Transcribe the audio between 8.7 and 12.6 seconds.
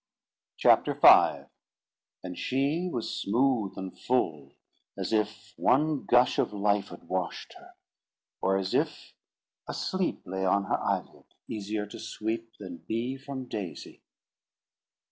if a sleep Lay on her eyelid, easier to sweep